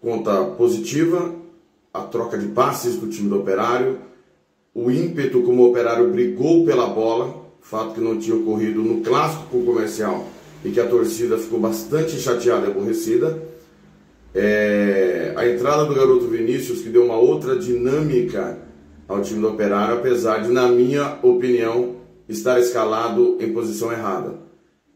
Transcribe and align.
conta 0.00 0.44
positiva, 0.56 1.37
a 1.92 2.00
troca 2.00 2.36
de 2.38 2.46
passes 2.48 2.96
do 2.96 3.08
time 3.08 3.28
do 3.28 3.40
Operário, 3.40 3.98
o 4.74 4.90
ímpeto 4.90 5.42
como 5.42 5.62
o 5.62 5.70
Operário 5.70 6.10
brigou 6.10 6.64
pela 6.64 6.86
bola, 6.86 7.46
fato 7.60 7.94
que 7.94 8.00
não 8.00 8.18
tinha 8.18 8.36
ocorrido 8.36 8.82
no 8.82 9.00
clássico 9.02 9.44
com 9.50 9.58
o 9.58 9.64
comercial 9.64 10.26
e 10.64 10.70
que 10.70 10.80
a 10.80 10.86
torcida 10.86 11.38
ficou 11.38 11.60
bastante 11.60 12.18
chateada 12.18 12.66
e 12.66 12.70
aborrecida. 12.70 13.42
É, 14.34 15.32
a 15.36 15.48
entrada 15.48 15.84
do 15.84 15.94
garoto 15.94 16.26
Vinícius, 16.28 16.82
que 16.82 16.88
deu 16.88 17.04
uma 17.04 17.16
outra 17.16 17.56
dinâmica 17.56 18.58
ao 19.06 19.22
time 19.22 19.40
do 19.40 19.48
Operário, 19.48 19.96
apesar 19.96 20.42
de, 20.42 20.50
na 20.50 20.68
minha 20.68 21.18
opinião, 21.22 21.96
estar 22.28 22.60
escalado 22.60 23.38
em 23.40 23.52
posição 23.52 23.90
errada. 23.90 24.34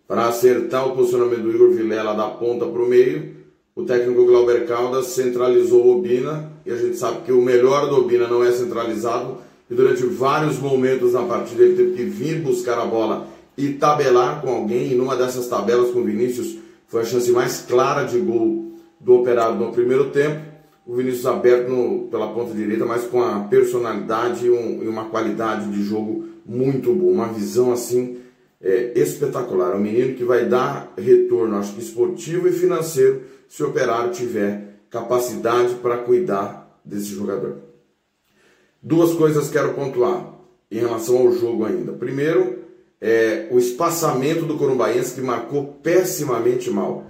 Para 0.07 0.29
acertar 0.29 0.87
o 0.87 0.95
posicionamento 0.95 1.43
do 1.43 1.51
Igor 1.51 1.71
Vilela 1.71 2.15
da 2.15 2.29
ponta 2.29 2.67
para 2.67 2.83
o 2.83 2.89
meio, 2.89 3.37
o 3.75 3.85
técnico 3.85 4.27
Glauber 4.27 4.67
Caldas 4.67 5.07
centralizou 5.07 5.87
o 5.87 5.99
Obina, 5.99 6.52
e 6.65 6.71
a 6.71 6.77
gente 6.77 6.97
sabe 6.97 7.23
que 7.23 7.33
o 7.33 7.43
melhor 7.43 7.89
do 7.89 7.97
Obina 7.97 8.29
não 8.29 8.45
é 8.45 8.53
centralizado, 8.53 9.39
e 9.71 9.75
durante 9.75 10.05
vários 10.05 10.59
momentos 10.59 11.13
na 11.13 11.23
partida 11.23 11.63
ele 11.63 11.77
teve 11.77 11.93
que 11.93 12.05
vir 12.05 12.41
buscar 12.41 12.79
a 12.79 12.85
bola 12.85 13.27
e 13.57 13.71
tabelar 13.71 14.41
com 14.41 14.51
alguém, 14.51 14.93
e 14.93 14.95
numa 14.95 15.17
dessas 15.17 15.47
tabelas 15.47 15.91
com 15.91 16.01
o 16.01 16.05
Vinícius 16.05 16.59
foi 16.87 17.03
a 17.03 17.05
chance 17.05 17.31
mais 17.33 17.65
clara 17.67 18.05
de 18.05 18.19
gol 18.19 18.73
do 19.01 19.15
Operário 19.15 19.57
no 19.57 19.73
primeiro 19.73 20.11
tempo. 20.11 20.53
O 20.87 20.97
Vinícius 20.97 21.27
aberto 21.27 21.71
no, 21.71 22.09
pela 22.09 22.33
ponta 22.33 22.53
direita, 22.53 22.85
mas 22.85 23.05
com 23.05 23.23
a 23.23 23.41
personalidade 23.41 24.47
e, 24.47 24.51
um, 24.51 24.83
e 24.83 24.89
uma 24.89 25.07
qualidade 25.07 25.71
de 25.71 25.83
jogo 25.83 26.25
muito 26.45 26.93
boa, 26.93 27.13
uma 27.13 27.29
visão 27.29 27.73
assim 27.73 28.19
é, 28.61 28.93
espetacular. 28.97 29.73
É 29.73 29.77
um 29.77 29.81
menino 29.81 30.15
que 30.15 30.25
vai 30.25 30.45
dar 30.45 30.93
retorno, 30.99 31.57
acho 31.57 31.75
que 31.75 31.81
esportivo 31.81 32.49
e 32.49 32.53
financeiro, 32.53 33.23
se 33.49 33.63
o 33.63 33.69
Operário 33.69 34.13
tiver 34.13 34.72
capacidade 34.93 35.77
para 35.77 35.97
cuidar 35.97 36.79
desse 36.85 37.07
jogador. 37.07 37.57
Duas 38.81 39.15
coisas 39.15 39.49
quero 39.49 39.73
pontuar 39.73 40.35
em 40.71 40.79
relação 40.79 41.17
ao 41.17 41.33
jogo 41.33 41.65
ainda. 41.65 41.93
Primeiro, 41.93 42.59
é 43.01 43.49
o 43.51 43.59
espaçamento 43.59 44.45
do 44.45 44.59
Corumbaense 44.59 45.15
que 45.15 45.23
marcou 45.23 45.79
pessimamente 45.83 46.71
mal. 46.71 47.07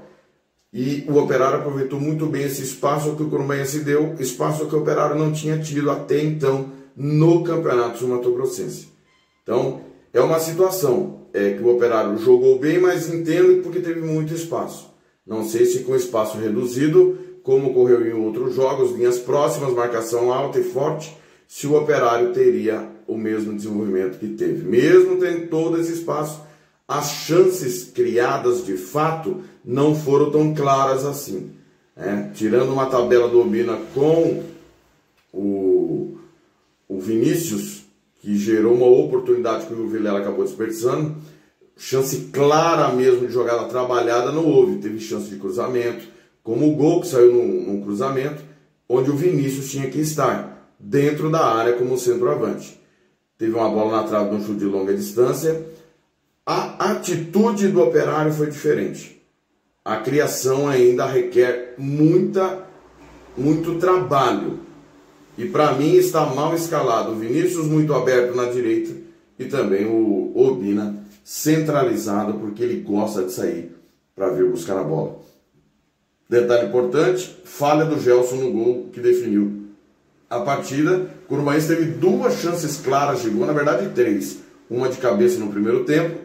E 0.72 1.04
o 1.08 1.18
Operário 1.18 1.58
aproveitou 1.58 2.00
muito 2.00 2.24
bem 2.26 2.44
esse 2.44 2.62
espaço 2.62 3.16
que 3.16 3.22
o 3.24 3.28
Corumbaense 3.28 3.80
deu, 3.80 4.14
espaço 4.18 4.66
que 4.66 4.74
o 4.74 4.80
Operário 4.80 5.18
não 5.18 5.32
tinha 5.32 5.58
tido 5.58 5.90
até 5.90 6.22
então 6.22 6.70
no 6.96 7.42
Campeonato 7.42 7.98
Sul-Mato-Grossense. 7.98 8.88
Então, 9.42 9.82
é 10.12 10.20
uma 10.20 10.38
situação 10.38 11.26
é, 11.34 11.50
que 11.50 11.62
o 11.62 11.74
Operário 11.74 12.16
jogou 12.16 12.58
bem, 12.58 12.78
mas 12.78 13.12
entendo 13.12 13.62
porque 13.62 13.80
teve 13.80 14.00
muito 14.00 14.32
espaço. 14.32 14.90
Não 15.26 15.44
sei 15.44 15.66
se 15.66 15.80
com 15.80 15.94
espaço 15.94 16.38
reduzido, 16.38 17.18
como 17.42 17.70
ocorreu 17.70 18.06
em 18.06 18.12
outros 18.12 18.54
jogos, 18.54 18.92
linhas 18.92 19.18
próximas, 19.18 19.72
marcação 19.72 20.32
alta 20.32 20.58
e 20.58 20.64
forte, 20.64 21.16
se 21.48 21.66
o 21.66 21.76
operário 21.76 22.32
teria 22.32 22.88
o 23.06 23.16
mesmo 23.16 23.54
desenvolvimento 23.54 24.18
que 24.18 24.28
teve. 24.28 24.64
Mesmo 24.64 25.18
tendo 25.18 25.48
todo 25.48 25.78
esse 25.78 25.92
espaço, 25.92 26.40
as 26.86 27.10
chances 27.10 27.84
criadas 27.84 28.64
de 28.64 28.76
fato 28.76 29.42
não 29.64 29.94
foram 29.94 30.30
tão 30.30 30.54
claras 30.54 31.04
assim. 31.04 31.50
É, 31.96 32.30
tirando 32.34 32.72
uma 32.72 32.86
tabela 32.86 33.28
do 33.28 33.40
Obina 33.40 33.78
com 33.94 34.42
o, 35.32 36.16
o 36.88 36.98
Vinícius, 36.98 37.84
que 38.20 38.36
gerou 38.36 38.74
uma 38.74 38.86
oportunidade 38.86 39.66
que 39.66 39.74
o 39.74 39.88
Vilela 39.88 40.20
acabou 40.20 40.44
desperdiçando, 40.44 41.16
chance 41.76 42.30
clara 42.32 42.88
mesmo 42.92 43.26
de 43.26 43.32
jogada 43.32 43.64
trabalhada 43.64 44.32
não 44.32 44.46
houve. 44.46 44.78
Teve 44.78 45.00
chance 45.00 45.28
de 45.28 45.36
cruzamento, 45.36 46.04
como 46.42 46.70
o 46.70 46.76
gol 46.76 47.00
que 47.00 47.08
saiu 47.08 47.32
num, 47.32 47.72
num 47.72 47.82
cruzamento, 47.82 48.42
onde 48.88 49.10
o 49.10 49.16
Vinícius 49.16 49.70
tinha 49.70 49.90
que 49.90 50.00
estar 50.00 50.70
dentro 50.78 51.30
da 51.30 51.44
área 51.44 51.74
como 51.74 51.96
centroavante. 51.96 52.80
Teve 53.38 53.54
uma 53.54 53.68
bola 53.68 54.02
na 54.02 54.08
trave 54.08 54.30
de 54.30 54.36
um 54.36 54.44
chute 54.44 54.58
de 54.58 54.64
longa 54.64 54.94
distância. 54.94 55.64
A 56.44 56.90
atitude 56.90 57.68
do 57.68 57.82
operário 57.82 58.32
foi 58.32 58.48
diferente. 58.50 59.22
A 59.84 59.96
criação 59.96 60.68
ainda 60.68 61.06
requer 61.06 61.74
muita, 61.78 62.66
muito 63.36 63.78
trabalho. 63.78 64.60
E 65.36 65.46
para 65.46 65.72
mim 65.72 65.94
está 65.94 66.26
mal 66.26 66.54
escalado. 66.54 67.12
O 67.12 67.16
Vinícius 67.16 67.66
muito 67.66 67.94
aberto 67.94 68.34
na 68.36 68.44
direita 68.46 68.92
e 69.38 69.46
também 69.46 69.86
o 69.86 70.32
Obina 70.34 71.02
centralizado 71.24 72.34
porque 72.34 72.62
ele 72.62 72.80
gosta 72.80 73.24
de 73.24 73.32
sair 73.32 73.74
para 74.14 74.30
vir 74.30 74.50
buscar 74.50 74.78
a 74.78 74.84
bola. 74.84 75.20
Detalhe 76.32 76.66
importante: 76.66 77.36
falha 77.44 77.84
do 77.84 78.00
Gelson 78.00 78.36
no 78.36 78.50
gol 78.50 78.88
que 78.90 79.00
definiu 79.00 79.66
a 80.30 80.40
partida, 80.40 81.10
o 81.24 81.28
Corumbaense 81.28 81.68
teve 81.68 81.84
duas 81.84 82.40
chances 82.40 82.78
claras 82.78 83.20
de 83.20 83.28
gol, 83.28 83.46
na 83.46 83.52
verdade 83.52 83.90
três. 83.90 84.38
Uma 84.70 84.88
de 84.88 84.96
cabeça 84.96 85.38
no 85.38 85.52
primeiro 85.52 85.84
tempo 85.84 86.18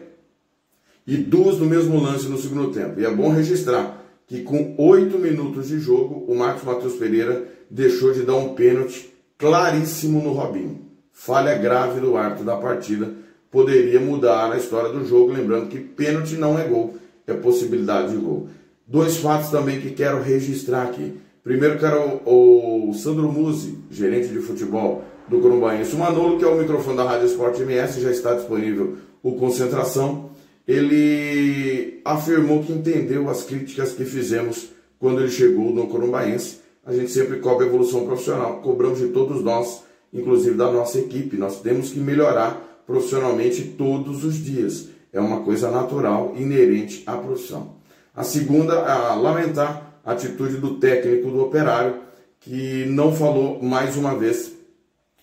e 1.06 1.18
duas 1.18 1.58
no 1.58 1.66
mesmo 1.66 2.00
lance 2.00 2.26
no 2.26 2.38
segundo 2.38 2.72
tempo. 2.72 2.98
E 2.98 3.04
é 3.04 3.10
bom 3.10 3.28
registrar 3.28 4.02
que 4.26 4.40
com 4.40 4.74
oito 4.78 5.18
minutos 5.18 5.68
de 5.68 5.78
jogo, 5.78 6.24
o 6.26 6.34
Marcos 6.34 6.62
Matheus 6.64 6.94
Pereira 6.94 7.46
deixou 7.70 8.10
de 8.14 8.22
dar 8.22 8.36
um 8.36 8.54
pênalti 8.54 9.12
claríssimo 9.36 10.22
no 10.22 10.32
Robinho. 10.32 10.86
Falha 11.12 11.54
grave 11.54 12.00
do 12.00 12.16
árbitro 12.16 12.46
da 12.46 12.56
partida 12.56 13.12
poderia 13.50 14.00
mudar 14.00 14.52
a 14.52 14.56
história 14.56 14.90
do 14.90 15.04
jogo, 15.04 15.32
lembrando 15.32 15.68
que 15.68 15.78
pênalti 15.78 16.36
não 16.36 16.58
é 16.58 16.64
gol, 16.64 16.96
é 17.26 17.34
possibilidade 17.34 18.12
de 18.12 18.16
gol. 18.16 18.48
Dois 18.90 19.18
fatos 19.18 19.50
também 19.50 19.82
que 19.82 19.90
quero 19.90 20.22
registrar 20.22 20.84
aqui. 20.84 21.12
Primeiro, 21.44 21.78
quero 21.78 22.22
o, 22.24 22.88
o 22.88 22.94
Sandro 22.94 23.30
Musi, 23.30 23.76
gerente 23.90 24.28
de 24.28 24.38
futebol 24.38 25.04
do 25.28 25.40
Corumbaense. 25.40 25.94
O 25.94 25.98
Manolo, 25.98 26.38
que 26.38 26.44
é 26.44 26.48
o 26.48 26.56
microfone 26.56 26.96
da 26.96 27.04
Rádio 27.04 27.26
Esporte 27.26 27.60
MS, 27.60 28.00
já 28.00 28.10
está 28.10 28.32
disponível 28.32 28.96
o 29.22 29.32
Concentração. 29.32 30.30
Ele 30.66 32.00
afirmou 32.02 32.62
que 32.62 32.72
entendeu 32.72 33.28
as 33.28 33.42
críticas 33.42 33.92
que 33.92 34.06
fizemos 34.06 34.70
quando 34.98 35.20
ele 35.20 35.30
chegou 35.30 35.70
no 35.70 35.86
Corumbaense. 35.88 36.60
A 36.82 36.94
gente 36.94 37.10
sempre 37.10 37.40
cobra 37.40 37.66
evolução 37.66 38.06
profissional, 38.06 38.62
cobramos 38.62 39.00
de 39.00 39.08
todos 39.08 39.44
nós, 39.44 39.82
inclusive 40.14 40.56
da 40.56 40.72
nossa 40.72 40.98
equipe. 40.98 41.36
Nós 41.36 41.60
temos 41.60 41.90
que 41.90 42.00
melhorar 42.00 42.82
profissionalmente 42.86 43.64
todos 43.76 44.24
os 44.24 44.42
dias. 44.42 44.88
É 45.12 45.20
uma 45.20 45.40
coisa 45.40 45.70
natural, 45.70 46.32
inerente 46.38 47.02
à 47.06 47.18
profissão. 47.18 47.77
A 48.18 48.24
segunda, 48.24 48.80
a 48.80 49.14
lamentar 49.14 50.00
atitude 50.04 50.56
do 50.56 50.74
técnico 50.80 51.30
do 51.30 51.40
Operário, 51.40 52.00
que 52.40 52.84
não 52.86 53.14
falou 53.14 53.62
mais 53.62 53.96
uma 53.96 54.16
vez 54.16 54.50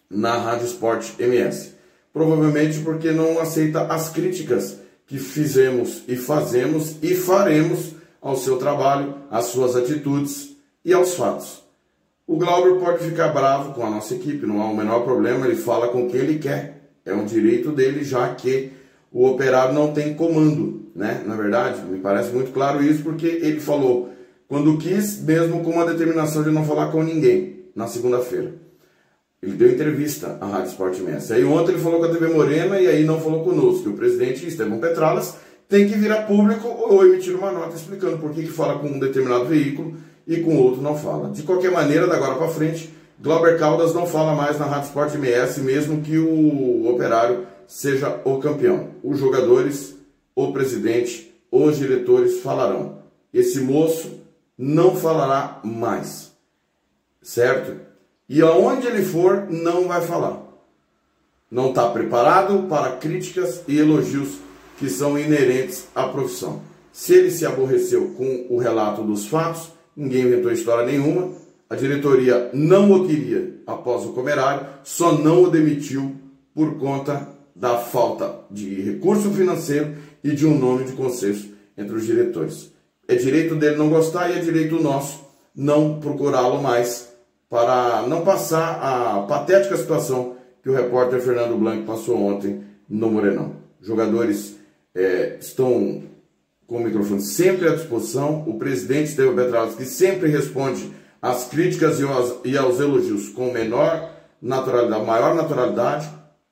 na 0.09 0.37
Rádio 0.37 0.67
Esporte 0.67 1.13
MS. 1.21 1.73
Provavelmente 2.13 2.79
porque 2.79 3.11
não 3.11 3.37
aceita 3.37 3.81
as 3.87 4.07
críticas 4.07 4.77
que 5.05 5.19
fizemos 5.19 6.03
e 6.07 6.15
fazemos 6.15 6.95
e 7.03 7.13
faremos 7.15 7.95
ao 8.21 8.37
seu 8.37 8.55
trabalho, 8.55 9.13
às 9.29 9.47
suas 9.47 9.75
atitudes 9.75 10.55
e 10.85 10.93
aos 10.93 11.15
fatos. 11.15 11.63
O 12.25 12.37
Glauber 12.37 12.79
pode 12.79 13.03
ficar 13.03 13.27
bravo 13.27 13.73
com 13.73 13.85
a 13.85 13.89
nossa 13.89 14.15
equipe, 14.15 14.45
não 14.45 14.61
há 14.61 14.71
o 14.71 14.75
menor 14.75 15.01
problema, 15.01 15.45
ele 15.45 15.57
fala 15.57 15.89
com 15.89 16.09
quem 16.09 16.21
ele 16.21 16.39
quer. 16.39 16.93
É 17.03 17.13
um 17.13 17.25
direito 17.25 17.73
dele, 17.73 18.05
já 18.05 18.33
que 18.33 18.71
o 19.15 19.27
operário 19.27 19.73
não 19.73 19.93
tem 19.93 20.13
comando, 20.13 20.91
né? 20.93 21.23
Na 21.25 21.37
verdade, 21.37 21.81
me 21.85 21.99
parece 21.99 22.33
muito 22.33 22.51
claro 22.51 22.83
isso, 22.83 23.01
porque 23.01 23.25
ele 23.25 23.61
falou 23.61 24.09
quando 24.45 24.77
quis, 24.77 25.23
mesmo 25.23 25.63
com 25.63 25.71
uma 25.71 25.85
determinação 25.85 26.43
de 26.43 26.51
não 26.51 26.65
falar 26.65 26.91
com 26.91 27.01
ninguém, 27.01 27.63
na 27.73 27.87
segunda-feira. 27.87 28.55
Ele 29.41 29.53
deu 29.53 29.71
entrevista 29.71 30.37
à 30.41 30.45
Rádio 30.45 30.71
Sport 30.71 30.99
Messi. 30.99 31.31
Aí 31.31 31.45
ontem 31.45 31.71
ele 31.71 31.81
falou 31.81 31.99
com 31.99 32.07
a 32.07 32.09
TV 32.09 32.27
Morena 32.27 32.77
e 32.77 32.87
aí 32.87 33.05
não 33.05 33.21
falou 33.21 33.41
conosco. 33.41 33.83
Que 33.83 33.89
o 33.89 33.93
presidente 33.93 34.45
Esteban 34.45 34.79
Petralas 34.79 35.37
tem 35.69 35.87
que 35.87 35.95
virar 35.95 36.23
público 36.23 36.67
ou 36.67 37.05
emitir 37.05 37.37
uma 37.37 37.53
nota 37.53 37.73
explicando 37.73 38.17
por 38.17 38.31
que, 38.31 38.41
que 38.41 38.51
fala 38.51 38.79
com 38.79 38.87
um 38.87 38.99
determinado 38.99 39.45
veículo 39.45 39.95
e 40.27 40.41
com 40.41 40.57
outro 40.57 40.81
não 40.81 40.97
fala. 40.97 41.29
De 41.29 41.43
qualquer 41.43 41.71
maneira, 41.71 42.05
da 42.05 42.15
agora 42.15 42.35
para 42.35 42.49
frente, 42.49 42.93
Glauber 43.17 43.57
Caldas 43.57 43.93
não 43.93 44.05
fala 44.05 44.35
mais 44.35 44.59
na 44.59 44.65
Rádio 44.65 44.87
Sport 44.87 45.15
MS, 45.15 45.61
mesmo 45.61 46.01
que 46.01 46.17
o 46.17 46.89
operário 46.89 47.54
seja 47.67 48.21
o 48.25 48.39
campeão. 48.39 48.91
Os 49.03 49.19
jogadores, 49.19 49.95
o 50.35 50.51
presidente, 50.51 51.33
os 51.51 51.77
diretores 51.77 52.41
falarão. 52.41 52.99
Esse 53.33 53.59
moço 53.59 54.19
não 54.57 54.95
falará 54.95 55.59
mais, 55.63 56.31
certo? 57.21 57.85
e 58.27 58.41
aonde 58.41 58.87
ele 58.87 59.03
for, 59.03 59.47
não 59.49 59.87
vai 59.87 60.01
falar. 60.01 60.41
Não 61.49 61.69
está 61.69 61.89
preparado 61.89 62.67
para 62.67 62.97
críticas 62.97 63.61
e 63.67 63.77
elogios 63.77 64.39
que 64.77 64.89
são 64.89 65.17
inerentes 65.17 65.87
à 65.95 66.07
profissão. 66.07 66.61
Se 66.91 67.13
ele 67.13 67.29
se 67.29 67.45
aborreceu 67.45 68.13
com 68.17 68.47
o 68.49 68.57
relato 68.57 69.03
dos 69.03 69.27
fatos, 69.27 69.71
ninguém 69.95 70.23
inventou 70.23 70.51
história 70.51 70.85
nenhuma, 70.85 71.33
a 71.69 71.75
diretoria 71.75 72.49
não 72.53 72.91
o 72.91 73.07
queria 73.07 73.61
após 73.65 74.05
o 74.05 74.13
comerário, 74.13 74.67
só 74.83 75.11
não 75.13 75.43
o 75.43 75.49
demitiu 75.49 76.15
por 76.53 76.77
conta 76.77 77.27
da 77.55 77.77
falta 77.77 78.41
de 78.51 78.81
recurso 78.81 79.31
financeiro 79.31 79.95
e 80.23 80.31
de 80.31 80.45
um 80.45 80.57
nome 80.57 80.83
de 80.83 80.91
consenso 80.91 81.49
entre 81.77 81.95
os 81.95 82.05
diretores. 82.05 82.71
É 83.07 83.15
direito 83.15 83.55
dele 83.55 83.77
não 83.77 83.89
gostar 83.89 84.29
e 84.29 84.37
é 84.37 84.39
direito 84.39 84.81
nosso 84.81 85.23
não 85.55 85.99
procurá-lo 85.99 86.61
mais 86.61 87.13
para 87.49 88.05
não 88.07 88.23
passar 88.23 88.79
a 88.81 89.21
patética 89.21 89.77
situação 89.77 90.35
que 90.61 90.69
o 90.69 90.73
repórter 90.73 91.21
Fernando 91.21 91.57
Blanc 91.57 91.85
passou 91.85 92.19
ontem 92.19 92.63
no 92.89 93.09
Morenão. 93.09 93.57
Jogadores 93.79 94.57
é, 94.93 95.37
estão 95.39 96.03
com 96.67 96.77
o 96.77 96.83
microfone 96.83 97.21
sempre 97.21 97.67
à 97.69 97.75
disposição. 97.75 98.43
O 98.47 98.57
presidente 98.57 99.09
Estevam 99.09 99.35
Petralski 99.35 99.85
sempre 99.85 100.27
responde 100.29 100.91
às 101.21 101.45
críticas 101.45 101.99
e 101.99 102.03
aos, 102.03 102.35
e 102.43 102.57
aos 102.57 102.79
elogios 102.79 103.29
com 103.29 103.51
menor 103.51 104.11
naturalidade, 104.41 105.05
maior 105.05 105.35
naturalidade. 105.35 106.09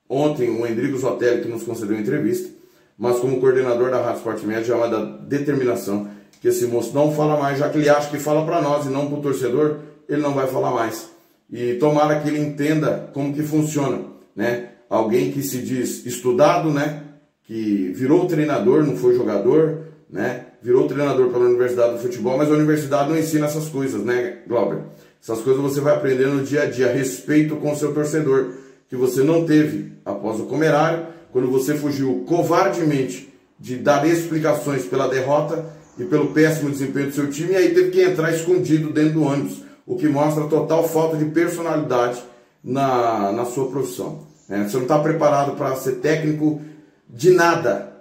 Ontem, 0.09 0.49
o 0.49 0.67
Endrigo 0.67 0.97
Zotelli, 0.97 1.41
que 1.41 1.47
nos 1.49 1.63
concedeu 1.63 1.97
entrevista, 1.97 2.49
mas 2.97 3.19
como 3.19 3.39
coordenador 3.39 3.89
da 3.89 4.01
Rádio 4.01 4.17
Sport 4.17 4.43
Média, 4.43 4.73
é 4.73 4.75
uma 4.75 4.87
da 4.87 5.03
determinação 5.03 6.07
que 6.41 6.49
esse 6.49 6.65
moço 6.65 6.93
não 6.93 7.13
fala 7.13 7.39
mais, 7.39 7.59
já 7.59 7.69
que 7.69 7.77
ele 7.77 7.89
acha 7.89 8.09
que 8.09 8.19
fala 8.19 8.45
para 8.45 8.61
nós 8.61 8.85
e 8.85 8.89
não 8.89 9.07
para 9.07 9.17
o 9.17 9.21
torcedor, 9.21 9.77
ele 10.09 10.21
não 10.21 10.33
vai 10.33 10.45
falar 10.47 10.71
mais. 10.71 11.09
E 11.49 11.75
tomara 11.75 12.19
que 12.19 12.27
ele 12.27 12.39
entenda 12.39 13.09
como 13.13 13.33
que 13.33 13.41
funciona, 13.43 14.01
né? 14.35 14.69
Alguém 14.89 15.31
que 15.31 15.41
se 15.41 15.59
diz 15.59 16.05
estudado, 16.05 16.69
né? 16.69 17.03
Que 17.45 17.91
virou 17.95 18.27
treinador, 18.27 18.83
não 18.83 18.97
foi 18.97 19.15
jogador, 19.15 19.83
né? 20.09 20.47
Virou 20.61 20.87
treinador 20.87 21.29
pela 21.29 21.45
Universidade 21.45 21.93
do 21.93 21.99
Futebol, 21.99 22.37
mas 22.37 22.49
a 22.49 22.53
universidade 22.53 23.09
não 23.09 23.17
ensina 23.17 23.45
essas 23.45 23.69
coisas, 23.69 24.03
né, 24.03 24.39
Glauber? 24.47 24.79
Essas 25.21 25.39
coisas 25.41 25.61
você 25.61 25.79
vai 25.79 25.95
aprender 25.95 26.27
no 26.27 26.43
dia 26.43 26.63
a 26.63 26.65
dia, 26.65 26.91
respeito 26.91 27.55
com 27.55 27.71
o 27.71 27.75
seu 27.75 27.93
torcedor, 27.93 28.53
que 28.89 28.95
você 28.95 29.23
não 29.23 29.45
teve 29.45 29.93
após 30.05 30.39
o 30.39 30.45
comerário, 30.45 31.07
quando 31.31 31.49
você 31.49 31.75
fugiu 31.75 32.23
covardemente 32.27 33.33
de 33.59 33.77
dar 33.77 34.07
explicações 34.07 34.85
pela 34.85 35.07
derrota 35.07 35.65
e 35.97 36.03
pelo 36.03 36.33
péssimo 36.33 36.69
desempenho 36.69 37.07
do 37.07 37.13
seu 37.13 37.29
time, 37.29 37.53
e 37.53 37.55
aí 37.55 37.73
teve 37.73 37.91
que 37.91 38.01
entrar 38.01 38.33
escondido 38.33 38.91
dentro 38.91 39.13
do 39.13 39.23
ônibus, 39.23 39.63
o 39.85 39.95
que 39.95 40.07
mostra 40.07 40.47
total 40.47 40.87
falta 40.87 41.17
de 41.17 41.25
personalidade 41.25 42.23
na, 42.63 43.31
na 43.31 43.45
sua 43.45 43.69
profissão. 43.69 44.27
Né? 44.47 44.67
Você 44.67 44.75
não 44.77 44.83
está 44.83 44.99
preparado 44.99 45.55
para 45.55 45.75
ser 45.75 45.93
técnico 45.93 46.61
de 47.09 47.31
nada, 47.31 47.93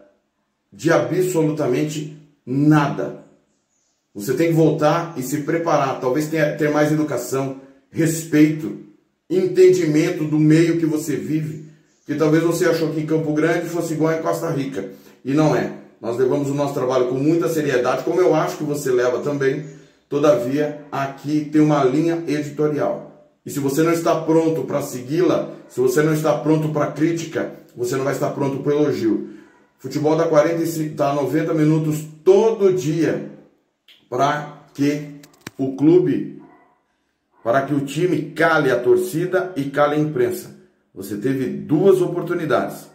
de 0.73 0.90
absolutamente 0.90 2.17
nada. 2.46 3.23
Você 4.14 4.34
tem 4.34 4.49
que 4.49 4.55
voltar 4.55 5.14
e 5.17 5.23
se 5.23 5.38
preparar, 5.38 6.00
talvez 6.00 6.29
tenha, 6.29 6.56
ter 6.56 6.70
mais 6.70 6.93
educação, 6.93 7.61
respeito, 7.90 8.81
entendimento 9.37 10.25
do 10.25 10.38
meio 10.38 10.79
que 10.79 10.87
você 10.87 11.17
vive, 11.17 11.67
que 12.06 12.14
talvez 12.14 12.43
você 12.43 12.67
achou 12.67 12.90
que 12.90 13.00
em 13.00 13.06
Campo 13.06 13.32
Grande 13.32 13.69
fosse 13.69 13.94
igual 13.94 14.12
em 14.12 14.23
Costa 14.23 14.50
Rica, 14.50 14.90
e 15.25 15.32
não 15.32 15.55
é. 15.55 15.73
Nós 16.00 16.19
levamos 16.19 16.50
o 16.50 16.55
nosso 16.55 16.75
trabalho 16.75 17.06
com 17.06 17.14
muita 17.14 17.49
seriedade, 17.49 18.02
como 18.02 18.20
eu 18.20 18.34
acho 18.34 18.56
que 18.56 18.64
você 18.64 18.90
leva 18.90 19.20
também. 19.20 19.64
Todavia, 20.08 20.81
aqui 20.90 21.49
tem 21.50 21.61
uma 21.61 21.84
linha 21.84 22.25
editorial. 22.26 23.31
E 23.46 23.50
se 23.50 23.61
você 23.61 23.82
não 23.82 23.93
está 23.93 24.20
pronto 24.20 24.62
para 24.62 24.82
segui-la, 24.82 25.50
se 25.69 25.81
você 25.81 26.02
não 26.02 26.12
está 26.12 26.37
pronto 26.38 26.70
para 26.70 26.90
crítica, 26.93 27.52
você 27.76 27.96
não 27.96 28.05
vai 28.05 28.14
estar 28.14 28.31
pronto 28.31 28.58
para 28.58 28.75
elogio. 28.75 29.31
Futebol 29.79 30.17
dá 30.17 30.26
45, 30.26 30.94
dá 30.94 31.14
90 31.14 31.55
minutos 31.55 32.05
todo 32.25 32.73
dia 32.73 33.31
para 34.11 34.64
que 34.75 35.20
o 35.56 35.76
clube, 35.76 36.42
para 37.43 37.62
que 37.62 37.75
o 37.75 37.81
time 37.81 38.31
cale 38.31 38.71
a 38.71 38.79
torcida 38.79 39.53
e 39.56 39.65
cale 39.65 39.97
a 39.97 39.99
imprensa. 39.99 40.56
Você 40.94 41.17
teve 41.17 41.47
duas 41.47 42.00
oportunidades 42.00 42.89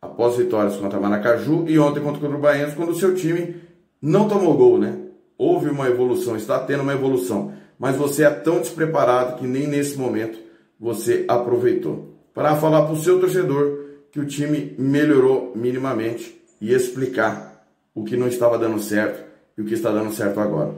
após 0.00 0.36
vitórias 0.36 0.76
contra 0.76 1.00
Maracaju 1.00 1.64
e 1.66 1.78
ontem 1.78 2.00
contra 2.00 2.26
o 2.28 2.38
Baianos, 2.38 2.74
quando 2.74 2.90
o 2.90 2.94
seu 2.94 3.14
time 3.14 3.56
não 4.00 4.28
tomou 4.28 4.56
gol, 4.56 4.78
né? 4.78 4.96
Houve 5.36 5.68
uma 5.68 5.88
evolução, 5.88 6.36
está 6.36 6.58
tendo 6.60 6.82
uma 6.82 6.92
evolução, 6.92 7.52
mas 7.78 7.96
você 7.96 8.24
é 8.24 8.30
tão 8.30 8.60
despreparado 8.60 9.38
que 9.38 9.46
nem 9.46 9.66
nesse 9.66 9.98
momento 9.98 10.38
você 10.78 11.24
aproveitou. 11.28 12.14
Para 12.34 12.56
falar 12.56 12.82
para 12.82 12.92
o 12.92 13.02
seu 13.02 13.20
torcedor 13.20 13.80
que 14.12 14.20
o 14.20 14.26
time 14.26 14.74
melhorou 14.78 15.52
minimamente 15.54 16.40
e 16.60 16.72
explicar 16.72 17.64
o 17.94 18.04
que 18.04 18.16
não 18.16 18.28
estava 18.28 18.58
dando 18.58 18.80
certo 18.80 19.24
e 19.56 19.62
o 19.62 19.64
que 19.64 19.74
está 19.74 19.90
dando 19.90 20.12
certo 20.12 20.40
agora. 20.40 20.74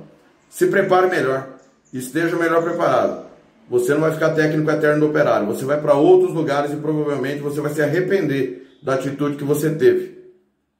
Se 0.48 0.66
prepare 0.66 1.08
melhor, 1.08 1.48
esteja 1.92 2.36
melhor 2.36 2.62
preparado. 2.62 3.26
Você 3.68 3.92
não 3.94 4.00
vai 4.00 4.12
ficar 4.12 4.30
técnico 4.30 4.70
eterno 4.70 5.00
do 5.00 5.10
operário, 5.10 5.46
você 5.46 5.64
vai 5.64 5.80
para 5.80 5.94
outros 5.94 6.34
lugares 6.34 6.72
e 6.72 6.76
provavelmente 6.76 7.40
você 7.40 7.60
vai 7.60 7.72
se 7.72 7.82
arrepender 7.82 8.66
da 8.82 8.94
atitude 8.94 9.36
que 9.36 9.44
você 9.44 9.70
teve. 9.70 10.18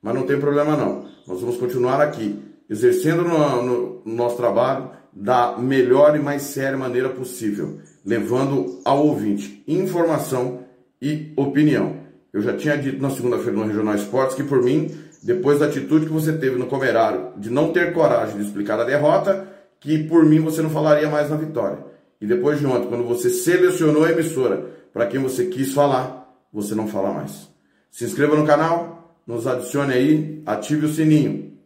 Mas 0.03 0.15
não 0.15 0.27
tem 0.27 0.39
problema 0.39 0.77
não. 0.77 1.07
Nós 1.27 1.41
vamos 1.41 1.57
continuar 1.57 2.01
aqui, 2.01 2.39
exercendo 2.69 3.23
no, 3.23 3.63
no, 3.63 4.03
no 4.05 4.15
nosso 4.15 4.37
trabalho 4.37 4.91
da 5.13 5.57
melhor 5.59 6.17
e 6.17 6.19
mais 6.19 6.43
séria 6.43 6.77
maneira 6.77 7.11
possível, 7.11 7.79
levando 8.05 8.81
ao 8.85 9.07
ouvinte 9.07 9.63
informação 9.69 10.65
e 11.01 11.33
opinião. 11.37 11.97
Eu 12.33 12.41
já 12.41 12.57
tinha 12.57 12.77
dito 12.77 13.01
na 13.01 13.11
segunda-feira 13.11 13.53
no 13.53 13.67
Regional 13.67 13.95
Esportes 13.95 14.35
que, 14.35 14.43
por 14.43 14.63
mim, 14.63 14.91
depois 15.23 15.59
da 15.59 15.67
atitude 15.67 16.07
que 16.07 16.13
você 16.13 16.33
teve 16.33 16.57
no 16.57 16.67
Comerário 16.67 17.33
de 17.37 17.51
não 17.51 17.73
ter 17.73 17.93
coragem 17.93 18.39
de 18.39 18.45
explicar 18.47 18.81
a 18.81 18.85
derrota, 18.85 19.47
que 19.83 20.05
por 20.05 20.25
mim 20.25 20.41
você 20.41 20.63
não 20.63 20.71
falaria 20.71 21.11
mais 21.11 21.29
na 21.29 21.37
vitória. 21.37 21.85
E 22.21 22.27
depois 22.27 22.59
de 22.59 22.67
ontem, 22.67 22.89
quando 22.89 23.05
você 23.05 23.29
selecionou 23.29 24.05
a 24.05 24.13
emissora 24.13 24.71
para 24.93 25.07
quem 25.07 25.21
você 25.21 25.47
quis 25.47 25.75
falar, 25.75 26.33
você 26.51 26.75
não 26.75 26.89
fala 26.89 27.13
mais. 27.13 27.51
Se 27.91 28.05
inscreva 28.05 28.37
no 28.37 28.47
canal, 28.47 29.19
nos 29.27 29.47
adicione 29.47 29.93
aí, 29.93 30.43
ative 30.47 30.87
o 30.87 30.93
sininho. 30.93 31.59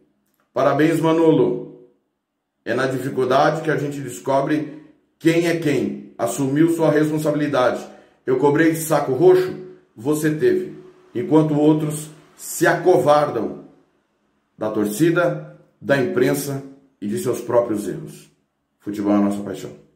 Parabéns, 0.53 0.99
Manolo. 0.99 1.87
É 2.65 2.73
na 2.73 2.87
dificuldade 2.87 3.61
que 3.61 3.71
a 3.71 3.77
gente 3.77 4.01
descobre 4.01 4.83
quem 5.17 5.47
é 5.47 5.55
quem. 5.57 6.13
Assumiu 6.17 6.71
sua 6.71 6.91
responsabilidade. 6.91 7.87
Eu 8.25 8.37
cobrei 8.37 8.75
saco 8.75 9.13
roxo? 9.13 9.67
você 9.97 10.35
teve, 10.35 10.75
enquanto 11.15 11.59
outros 11.59 12.11
se 12.35 12.67
acovardam 12.67 13.65
da 14.55 14.69
torcida, 14.69 15.59
da 15.81 15.97
imprensa 15.97 16.63
e 17.01 17.07
de 17.07 17.17
seus 17.19 17.41
próprios 17.41 17.87
erros. 17.87 18.29
Futebol 18.79 19.13
é 19.13 19.15
a 19.15 19.21
nossa 19.21 19.43
paixão. 19.43 19.86